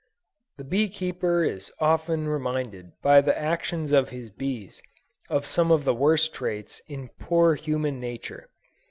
[0.57, 4.81] The bee keeper is very often reminded by the actions of his bees
[5.29, 8.49] of some of the worst traits in poor human nature.